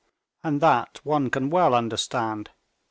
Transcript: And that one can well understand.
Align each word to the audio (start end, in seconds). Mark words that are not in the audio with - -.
And 0.43 0.61
that 0.61 0.99
one 1.03 1.29
can 1.29 1.51
well 1.51 1.75
understand. 1.75 2.49